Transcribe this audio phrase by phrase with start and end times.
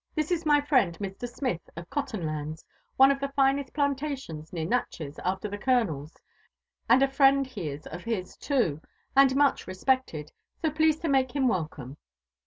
[0.15, 1.29] This is my friend, Mr.
[1.29, 2.65] Smith of Cottenlands,
[2.97, 6.17] one of the finest plantations near Natchez after the coloners;
[6.89, 8.81] and a friend he is of his too,
[9.15, 11.97] and much respected, so please to make him welcome."